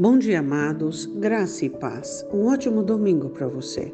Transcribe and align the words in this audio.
Bom 0.00 0.16
dia, 0.16 0.40
amados, 0.40 1.04
graça 1.04 1.66
e 1.66 1.68
paz. 1.68 2.24
Um 2.32 2.46
ótimo 2.46 2.82
domingo 2.82 3.28
para 3.28 3.46
você. 3.46 3.92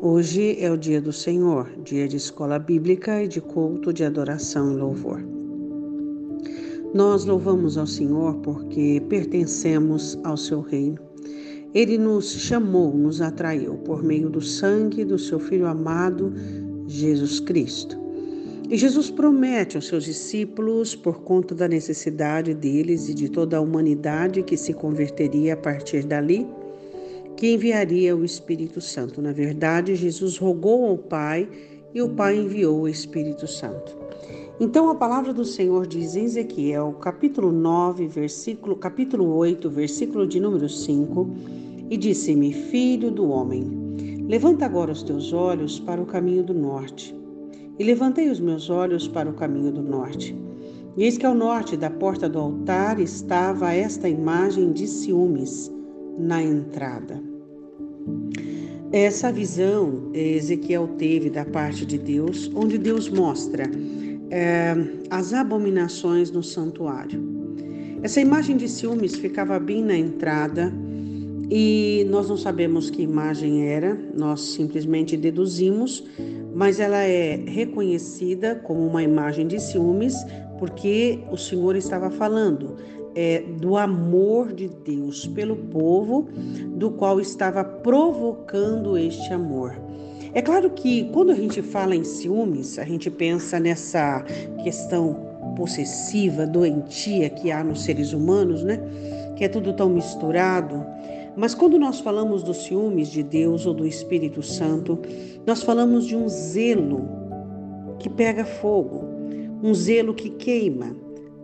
Hoje 0.00 0.56
é 0.58 0.70
o 0.72 0.78
dia 0.78 0.98
do 0.98 1.12
Senhor, 1.12 1.70
dia 1.84 2.08
de 2.08 2.16
escola 2.16 2.58
bíblica 2.58 3.22
e 3.22 3.28
de 3.28 3.38
culto 3.38 3.92
de 3.92 4.02
adoração 4.02 4.72
e 4.72 4.76
louvor. 4.76 5.22
Nós 6.94 7.26
louvamos 7.26 7.76
ao 7.76 7.86
Senhor 7.86 8.36
porque 8.36 9.02
pertencemos 9.10 10.18
ao 10.24 10.38
seu 10.38 10.62
reino. 10.62 10.98
Ele 11.74 11.98
nos 11.98 12.32
chamou, 12.32 12.96
nos 12.96 13.20
atraiu 13.20 13.74
por 13.74 14.02
meio 14.02 14.30
do 14.30 14.40
sangue 14.40 15.04
do 15.04 15.18
seu 15.18 15.38
Filho 15.38 15.66
amado, 15.66 16.32
Jesus 16.86 17.40
Cristo. 17.40 17.94
E 18.70 18.76
Jesus 18.76 19.10
promete 19.10 19.76
aos 19.76 19.88
seus 19.88 20.04
discípulos, 20.04 20.94
por 20.94 21.22
conta 21.22 21.56
da 21.56 21.66
necessidade 21.66 22.54
deles 22.54 23.08
e 23.08 23.14
de 23.14 23.28
toda 23.28 23.56
a 23.56 23.60
humanidade 23.60 24.44
que 24.44 24.56
se 24.56 24.72
converteria 24.72 25.54
a 25.54 25.56
partir 25.56 26.04
dali, 26.04 26.46
que 27.36 27.52
enviaria 27.52 28.16
o 28.16 28.24
Espírito 28.24 28.80
Santo. 28.80 29.20
Na 29.20 29.32
verdade, 29.32 29.96
Jesus 29.96 30.38
rogou 30.38 30.86
ao 30.86 30.96
Pai 30.96 31.48
e 31.92 32.00
o 32.00 32.10
Pai 32.10 32.38
enviou 32.38 32.82
o 32.82 32.88
Espírito 32.88 33.44
Santo. 33.48 33.98
Então 34.60 34.88
a 34.88 34.94
palavra 34.94 35.32
do 35.32 35.44
Senhor 35.44 35.84
diz 35.84 36.14
em 36.14 36.26
Ezequiel, 36.26 36.92
capítulo 37.00 37.50
9, 37.50 38.06
versículo, 38.06 38.76
capítulo 38.76 39.34
8, 39.34 39.68
versículo 39.68 40.28
de 40.28 40.38
número 40.38 40.68
5, 40.68 41.28
e 41.90 41.96
disse-me: 41.96 42.52
Filho 42.52 43.10
do 43.10 43.30
homem, 43.30 43.64
levanta 44.28 44.64
agora 44.64 44.92
os 44.92 45.02
teus 45.02 45.32
olhos 45.32 45.80
para 45.80 46.00
o 46.00 46.06
caminho 46.06 46.44
do 46.44 46.54
norte 46.54 47.18
e 47.80 47.82
levantei 47.82 48.28
os 48.28 48.38
meus 48.38 48.68
olhos 48.68 49.08
para 49.08 49.30
o 49.30 49.32
caminho 49.32 49.72
do 49.72 49.80
norte. 49.80 50.36
E 50.98 51.04
eis 51.04 51.16
que 51.16 51.24
ao 51.24 51.34
norte 51.34 51.78
da 51.78 51.88
porta 51.88 52.28
do 52.28 52.38
altar 52.38 53.00
estava 53.00 53.72
esta 53.72 54.06
imagem 54.06 54.70
de 54.70 54.86
ciúmes 54.86 55.72
na 56.18 56.42
entrada. 56.42 57.18
Essa 58.92 59.32
visão 59.32 60.10
Ezequiel 60.12 60.88
teve 60.98 61.30
da 61.30 61.46
parte 61.46 61.86
de 61.86 61.96
Deus, 61.96 62.50
onde 62.54 62.76
Deus 62.76 63.08
mostra 63.08 63.64
é, 64.30 64.74
as 65.08 65.32
abominações 65.32 66.30
no 66.30 66.42
santuário. 66.42 67.18
Essa 68.02 68.20
imagem 68.20 68.58
de 68.58 68.68
ciúmes 68.68 69.16
ficava 69.16 69.58
bem 69.58 69.82
na 69.82 69.96
entrada 69.96 70.70
e 71.50 72.06
nós 72.08 72.28
não 72.28 72.36
sabemos 72.36 72.88
que 72.88 73.02
imagem 73.02 73.66
era, 73.66 73.98
nós 74.14 74.40
simplesmente 74.40 75.16
deduzimos 75.16 76.04
mas 76.52 76.80
ela 76.80 76.98
é 76.98 77.36
reconhecida 77.46 78.54
como 78.56 78.86
uma 78.86 79.02
imagem 79.02 79.46
de 79.46 79.60
ciúmes 79.60 80.14
porque 80.58 81.20
o 81.30 81.36
Senhor 81.36 81.76
estava 81.76 82.10
falando 82.10 82.76
é, 83.14 83.42
do 83.60 83.76
amor 83.76 84.52
de 84.52 84.68
Deus 84.68 85.26
pelo 85.28 85.56
povo, 85.56 86.28
do 86.76 86.90
qual 86.90 87.20
estava 87.20 87.64
provocando 87.64 88.96
este 88.98 89.32
amor. 89.32 89.74
É 90.32 90.42
claro 90.42 90.70
que 90.70 91.04
quando 91.12 91.32
a 91.32 91.34
gente 91.34 91.62
fala 91.62 91.96
em 91.96 92.04
ciúmes, 92.04 92.78
a 92.78 92.84
gente 92.84 93.10
pensa 93.10 93.58
nessa 93.58 94.22
questão 94.62 95.14
possessiva, 95.56 96.46
doentia 96.46 97.28
que 97.30 97.50
há 97.50 97.64
nos 97.64 97.82
seres 97.82 98.12
humanos, 98.12 98.62
né? 98.62 98.78
Que 99.36 99.44
é 99.44 99.48
tudo 99.48 99.72
tão 99.72 99.88
misturado. 99.88 100.84
Mas 101.36 101.54
quando 101.54 101.78
nós 101.78 102.00
falamos 102.00 102.42
dos 102.42 102.64
ciúmes 102.64 103.08
de 103.08 103.22
Deus 103.22 103.66
ou 103.66 103.74
do 103.74 103.86
Espírito 103.86 104.42
Santo, 104.42 104.98
nós 105.46 105.62
falamos 105.62 106.06
de 106.06 106.16
um 106.16 106.28
zelo 106.28 107.08
que 107.98 108.08
pega 108.08 108.44
fogo, 108.44 109.04
um 109.62 109.72
zelo 109.74 110.14
que 110.14 110.30
queima, 110.30 110.96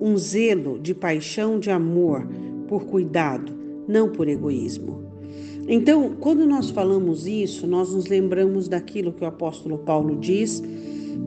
um 0.00 0.16
zelo 0.16 0.78
de 0.78 0.94
paixão, 0.94 1.58
de 1.58 1.70
amor, 1.70 2.26
por 2.68 2.84
cuidado, 2.86 3.52
não 3.86 4.08
por 4.08 4.28
egoísmo. 4.28 5.04
Então, 5.66 6.14
quando 6.20 6.46
nós 6.46 6.70
falamos 6.70 7.26
isso, 7.26 7.66
nós 7.66 7.92
nos 7.92 8.06
lembramos 8.06 8.68
daquilo 8.68 9.12
que 9.12 9.24
o 9.24 9.26
apóstolo 9.26 9.78
Paulo 9.78 10.16
diz, 10.16 10.62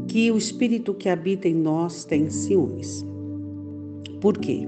que 0.07 0.31
o 0.31 0.37
espírito 0.37 0.93
que 0.93 1.09
habita 1.09 1.47
em 1.47 1.55
nós 1.55 2.05
tem 2.05 2.29
ciúmes. 2.29 3.05
Por 4.21 4.37
quê? 4.37 4.67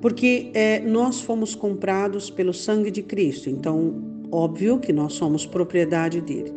Porque 0.00 0.50
é, 0.54 0.80
nós 0.80 1.20
fomos 1.20 1.54
comprados 1.54 2.30
pelo 2.30 2.52
sangue 2.52 2.90
de 2.90 3.02
Cristo, 3.02 3.50
então, 3.50 4.02
óbvio 4.32 4.78
que 4.78 4.92
nós 4.92 5.12
somos 5.12 5.44
propriedade 5.44 6.20
dele. 6.20 6.52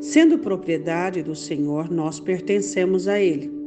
Sendo 0.00 0.38
propriedade 0.38 1.22
do 1.22 1.34
Senhor, 1.34 1.90
nós 1.90 2.18
pertencemos 2.18 3.06
a 3.06 3.20
ele. 3.20 3.60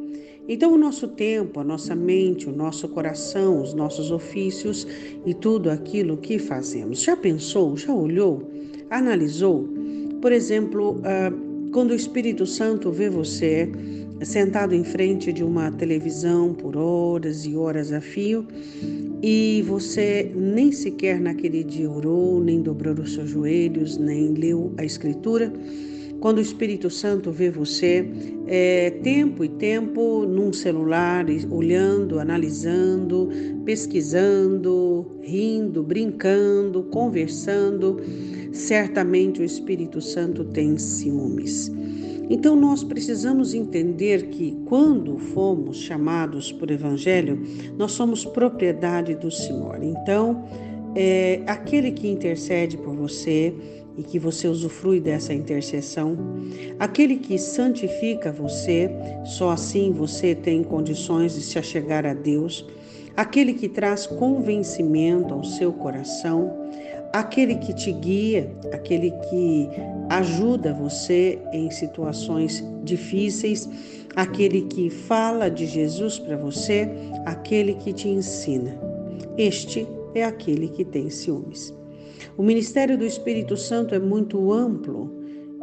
Então, 0.47 0.73
o 0.73 0.77
nosso 0.77 1.07
tempo, 1.07 1.59
a 1.59 1.63
nossa 1.63 1.95
mente, 1.95 2.49
o 2.49 2.51
nosso 2.51 2.89
coração, 2.89 3.61
os 3.61 3.73
nossos 3.73 4.11
ofícios 4.11 4.85
e 5.25 5.33
tudo 5.33 5.69
aquilo 5.69 6.17
que 6.17 6.37
fazemos. 6.37 7.01
Já 7.01 7.15
pensou, 7.15 7.77
já 7.77 7.93
olhou, 7.93 8.51
analisou? 8.89 9.69
Por 10.21 10.33
exemplo, 10.33 10.99
ah, 11.05 11.31
quando 11.71 11.91
o 11.91 11.95
Espírito 11.95 12.45
Santo 12.45 12.91
vê 12.91 13.09
você 13.09 13.71
sentado 14.25 14.73
em 14.73 14.83
frente 14.83 15.31
de 15.33 15.43
uma 15.43 15.71
televisão 15.71 16.53
por 16.53 16.77
horas 16.77 17.45
e 17.45 17.55
horas 17.55 17.91
a 17.91 17.99
fio 18.01 18.45
e 19.25 19.61
você 19.61 20.29
nem 20.35 20.73
sequer 20.73 21.17
naquele 21.17 21.63
dia 21.63 21.89
orou, 21.89 22.43
nem 22.43 22.61
dobrou 22.61 22.93
os 22.93 23.13
seus 23.13 23.29
joelhos, 23.29 23.97
nem 23.97 24.33
leu 24.33 24.73
a 24.77 24.83
Escritura. 24.83 25.51
Quando 26.19 26.39
o 26.39 26.41
Espírito 26.41 26.89
Santo 26.89 27.31
vê 27.31 27.49
você, 27.49 28.05
é, 28.47 28.89
tempo 29.01 29.45
e 29.45 29.49
tempo 29.49 30.25
num 30.25 30.51
celular, 30.51 31.25
olhando, 31.49 32.19
analisando, 32.19 33.29
pesquisando, 33.63 35.05
rindo, 35.21 35.81
brincando, 35.81 36.83
conversando, 36.83 38.01
certamente 38.51 39.41
o 39.41 39.45
Espírito 39.45 40.01
Santo 40.01 40.43
tem 40.43 40.77
ciúmes. 40.77 41.71
Então 42.33 42.55
nós 42.55 42.83
precisamos 42.83 43.53
entender 43.53 44.29
que 44.29 44.57
quando 44.65 45.19
fomos 45.19 45.77
chamados 45.77 46.51
por 46.51 46.71
Evangelho, 46.71 47.39
nós 47.77 47.91
somos 47.91 48.25
propriedade 48.25 49.13
do 49.13 49.29
Senhor. 49.29 49.77
Então, 49.83 50.43
é, 50.95 51.43
aquele 51.45 51.91
que 51.91 52.07
intercede 52.07 52.75
por 52.75 52.95
você 52.95 53.53
e 53.95 54.01
que 54.01 54.17
você 54.17 54.47
usufrui 54.47 54.99
dessa 54.99 55.31
intercessão, 55.31 56.17
aquele 56.79 57.17
que 57.17 57.37
santifica 57.37 58.31
você, 58.31 58.89
só 59.25 59.51
assim 59.51 59.91
você 59.91 60.33
tem 60.33 60.63
condições 60.63 61.35
de 61.35 61.41
se 61.41 61.59
achegar 61.59 62.03
a 62.03 62.15
Deus, 62.15 62.65
aquele 63.15 63.53
que 63.53 63.69
traz 63.69 64.07
convencimento 64.07 65.35
ao 65.35 65.43
seu 65.43 65.71
coração, 65.71 66.51
aquele 67.13 67.55
que 67.55 67.73
te 67.73 67.91
guia, 67.91 68.51
aquele 68.73 69.11
que 69.11 69.69
ajuda 70.09 70.73
você 70.73 71.39
em 71.53 71.69
situações 71.69 72.63
difíceis, 72.83 73.69
aquele 74.15 74.63
que 74.63 74.89
fala 74.89 75.49
de 75.49 75.67
Jesus 75.67 76.17
para 76.17 76.35
você, 76.35 76.89
aquele 77.25 77.75
que 77.75 77.93
te 77.93 78.09
ensina. 78.09 78.75
Este 79.37 79.87
é 80.15 80.23
aquele 80.23 80.67
que 80.67 80.83
tem 80.83 81.09
ciúmes. 81.09 81.73
O 82.35 82.41
ministério 82.41 82.97
do 82.97 83.05
Espírito 83.05 83.55
Santo 83.55 83.93
é 83.93 83.99
muito 83.99 84.51
amplo 84.51 85.11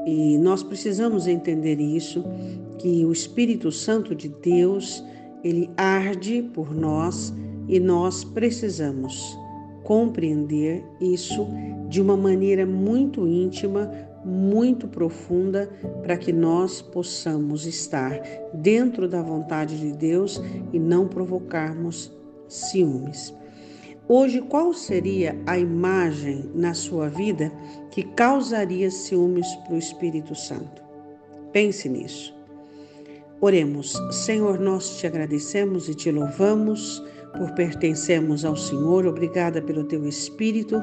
e 0.06 0.38
nós 0.38 0.62
precisamos 0.62 1.26
entender 1.26 1.80
isso, 1.80 2.24
que 2.78 3.04
o 3.04 3.12
Espírito 3.12 3.72
Santo 3.72 4.14
de 4.14 4.28
Deus, 4.28 5.04
ele 5.42 5.68
arde 5.76 6.42
por 6.54 6.74
nós 6.74 7.34
e 7.68 7.78
nós 7.78 8.24
precisamos 8.24 9.36
compreender 9.90 10.84
isso 11.00 11.48
de 11.88 12.00
uma 12.00 12.16
maneira 12.16 12.64
muito 12.64 13.26
íntima, 13.26 13.90
muito 14.24 14.86
profunda, 14.86 15.68
para 16.00 16.16
que 16.16 16.32
nós 16.32 16.80
possamos 16.80 17.66
estar 17.66 18.22
dentro 18.54 19.08
da 19.08 19.20
vontade 19.20 19.80
de 19.80 19.90
Deus 19.90 20.40
e 20.72 20.78
não 20.78 21.08
provocarmos 21.08 22.16
ciúmes. 22.46 23.34
Hoje, 24.06 24.40
qual 24.42 24.72
seria 24.72 25.36
a 25.44 25.58
imagem 25.58 26.48
na 26.54 26.72
sua 26.72 27.08
vida 27.08 27.50
que 27.90 28.04
causaria 28.04 28.92
ciúmes 28.92 29.52
para 29.64 29.74
o 29.74 29.78
Espírito 29.78 30.36
Santo? 30.36 30.84
Pense 31.52 31.88
nisso. 31.88 32.32
Oremos, 33.40 33.94
Senhor, 34.12 34.60
nós 34.60 34.98
te 34.98 35.06
agradecemos 35.08 35.88
e 35.88 35.96
te 35.96 36.12
louvamos 36.12 37.02
por 37.36 37.50
pertencermos 37.52 38.44
ao 38.44 38.56
Senhor. 38.56 39.06
Obrigada 39.06 39.60
pelo 39.62 39.84
teu 39.84 40.06
Espírito. 40.06 40.82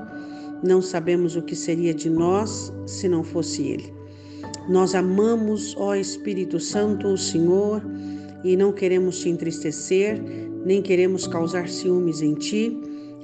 Não 0.64 0.82
sabemos 0.82 1.36
o 1.36 1.42
que 1.42 1.56
seria 1.56 1.94
de 1.94 2.10
nós 2.10 2.74
se 2.86 3.08
não 3.08 3.24
fosse 3.24 3.64
Ele. 3.64 3.94
Nós 4.70 4.96
amamos, 4.96 5.76
ó 5.78 5.96
Espírito 5.96 6.60
Santo, 6.60 7.08
o 7.08 7.18
Senhor, 7.18 7.82
e 8.44 8.58
não 8.58 8.72
queremos 8.72 9.20
te 9.20 9.30
entristecer, 9.30 10.22
nem 10.66 10.82
queremos 10.82 11.28
causar 11.28 11.70
ciúmes 11.70 12.22
em 12.22 12.34
ti. 12.34 12.78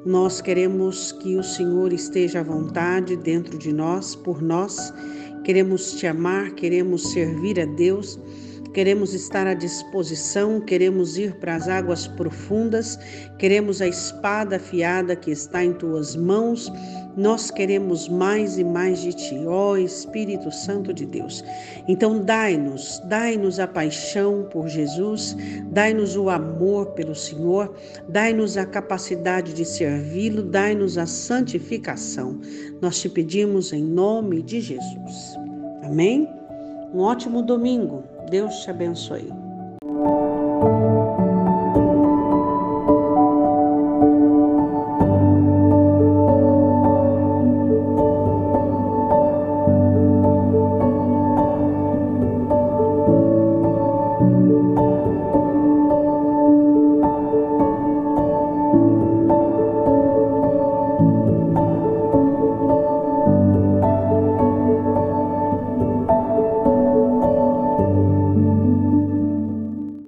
Nós 0.05 0.41
queremos 0.41 1.11
que 1.11 1.35
o 1.35 1.43
Senhor 1.43 1.91
esteja 1.91 2.39
à 2.39 2.43
vontade 2.43 3.15
dentro 3.15 3.57
de 3.57 3.73
nós, 3.73 4.15
por 4.15 4.41
nós. 4.41 4.93
Queremos 5.43 5.93
te 5.93 6.07
amar, 6.07 6.51
queremos 6.51 7.11
servir 7.11 7.59
a 7.59 7.65
Deus 7.65 8.19
queremos 8.73 9.13
estar 9.13 9.45
à 9.45 9.53
disposição, 9.53 10.59
queremos 10.59 11.17
ir 11.17 11.35
para 11.35 11.55
as 11.55 11.67
águas 11.67 12.07
profundas, 12.07 12.97
queremos 13.37 13.81
a 13.81 13.87
espada 13.87 14.55
afiada 14.55 15.15
que 15.15 15.31
está 15.31 15.63
em 15.63 15.73
tuas 15.73 16.15
mãos. 16.15 16.71
Nós 17.15 17.51
queremos 17.51 18.09
mais 18.09 18.57
e 18.57 18.63
mais 18.63 19.01
de 19.01 19.13
ti, 19.13 19.35
ó 19.45 19.77
Espírito 19.77 20.51
Santo 20.51 20.91
de 20.91 21.05
Deus. 21.05 21.43
Então, 21.87 22.23
dai-nos, 22.23 22.99
dai-nos 23.05 23.59
a 23.59 23.67
paixão 23.67 24.47
por 24.51 24.67
Jesus, 24.67 25.37
dai-nos 25.71 26.15
o 26.17 26.29
amor 26.29 26.87
pelo 26.93 27.13
Senhor, 27.13 27.75
dai-nos 28.09 28.57
a 28.57 28.65
capacidade 28.65 29.53
de 29.53 29.63
servi-lo, 29.63 30.41
dai-nos 30.41 30.97
a 30.97 31.05
santificação. 31.05 32.39
Nós 32.81 32.99
te 32.99 33.07
pedimos 33.07 33.71
em 33.71 33.83
nome 33.83 34.41
de 34.41 34.59
Jesus. 34.59 35.37
Amém? 35.83 36.27
Um 36.93 36.99
ótimo 36.99 37.43
domingo. 37.43 38.12
Deus 38.33 38.63
te 38.63 38.71
abençoe. 38.71 39.42